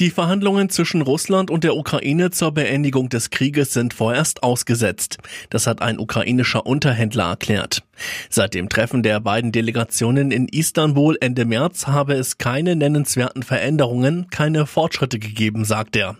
[0.00, 5.18] Die Verhandlungen zwischen Russland und der Ukraine zur Beendigung des Krieges sind vorerst ausgesetzt.
[5.50, 7.84] Das hat ein ukrainischer Unterhändler erklärt.
[8.30, 14.28] Seit dem Treffen der beiden Delegationen in Istanbul Ende März habe es keine nennenswerten Veränderungen,
[14.30, 16.16] keine Fortschritte gegeben, sagt er.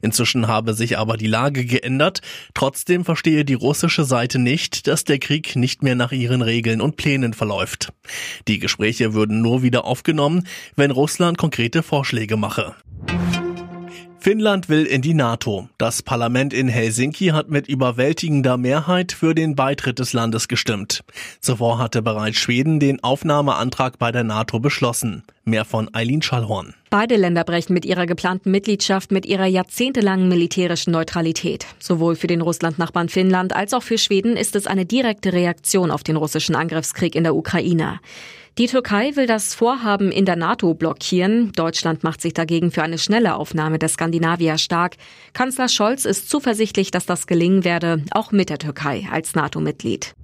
[0.00, 2.22] Inzwischen habe sich aber die Lage geändert.
[2.54, 6.96] Trotzdem verstehe die russische Seite nicht, dass der Krieg nicht mehr nach ihren Regeln und
[6.96, 7.92] Plänen verläuft.
[8.46, 10.46] Die Gespräche würden nur wieder aufgenommen,
[10.76, 12.74] wenn Russland konkrete Vorschläge mache.
[14.20, 15.68] Finnland will in die NATO.
[15.78, 21.04] Das Parlament in Helsinki hat mit überwältigender Mehrheit für den Beitritt des Landes gestimmt.
[21.40, 25.22] Zuvor hatte bereits Schweden den Aufnahmeantrag bei der NATO beschlossen.
[25.44, 26.74] Mehr von Eileen Schallhorn.
[26.90, 31.66] Beide Länder brechen mit ihrer geplanten Mitgliedschaft mit ihrer jahrzehntelangen militärischen Neutralität.
[31.78, 36.02] Sowohl für den Russlandnachbarn Finnland als auch für Schweden ist es eine direkte Reaktion auf
[36.02, 38.00] den russischen Angriffskrieg in der Ukraine.
[38.58, 41.52] Die Türkei will das Vorhaben in der NATO blockieren.
[41.52, 44.96] Deutschland macht sich dagegen für eine schnelle Aufnahme der Skandinavier stark.
[45.32, 50.16] Kanzler Scholz ist zuversichtlich, dass das gelingen werde, auch mit der Türkei als NATO-Mitglied.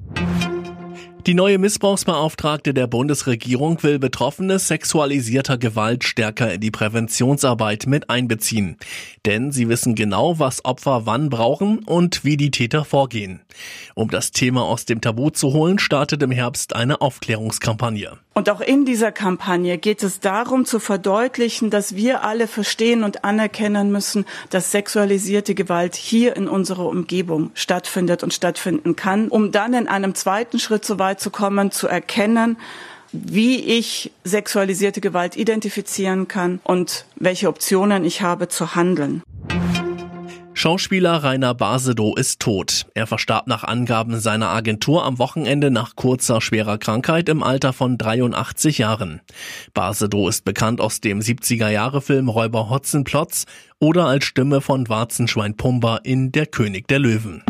[1.27, 8.77] Die neue Missbrauchsbeauftragte der Bundesregierung will Betroffene sexualisierter Gewalt stärker in die Präventionsarbeit mit einbeziehen.
[9.25, 13.41] Denn sie wissen genau, was Opfer wann brauchen und wie die Täter vorgehen.
[13.95, 18.19] Um das Thema aus dem Tabu zu holen, startet im Herbst eine Aufklärungskampagne.
[18.37, 23.25] Und auch in dieser Kampagne geht es darum zu verdeutlichen, dass wir alle verstehen und
[23.25, 29.73] anerkennen müssen, dass sexualisierte Gewalt hier in unserer Umgebung stattfindet und stattfinden kann, um dann
[29.73, 32.57] in einem zweiten Schritt so weit zu kommen, zu erkennen,
[33.13, 39.23] wie ich sexualisierte Gewalt identifizieren kann und welche Optionen ich habe zu handeln.
[40.65, 42.87] Schauspieler Rainer Basedow ist tot.
[42.95, 47.99] Er verstarb nach Angaben seiner Agentur am Wochenende nach kurzer schwerer Krankheit im Alter von
[47.99, 49.21] 83 Jahren.
[49.75, 53.45] Basedow ist bekannt aus dem 70er-Jahre-Film Räuber Hotzenplotz
[53.79, 57.43] oder als Stimme von Warzenschwein Pumba in Der König der Löwen.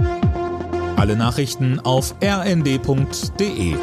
[0.97, 3.77] Alle Nachrichten auf rnd.de